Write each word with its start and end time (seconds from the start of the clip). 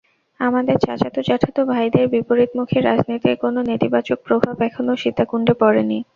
আমাদের 0.39 0.75
চাচাতো-জ্যাঠাতো 0.79 1.61
ভাইদের 1.65 2.05
বিপরীতমুখী 2.13 2.77
রাজনীতির 2.81 3.35
কোনো 3.43 3.59
নেতিবাচক 3.69 4.17
প্রভাব 4.27 4.55
এখনো 4.67 4.91
সীতাকুণ্ডে 4.97 5.53
পড়েনি। 5.61 5.99